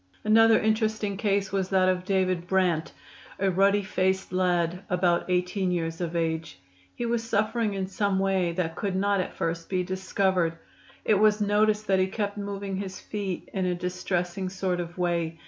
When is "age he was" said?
6.15-7.23